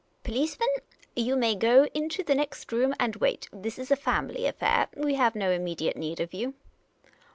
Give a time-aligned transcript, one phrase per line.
[0.23, 0.67] "Policemen,
[1.15, 5.13] you may go into the next room and wait; this is a family aifair; we
[5.13, 6.55] have no immediate need of you."